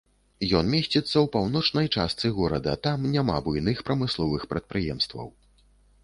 [0.59, 5.29] Ён месціцца ў паўночнай частцы горада, там няма буйных прамысловых прадпрыемстваў.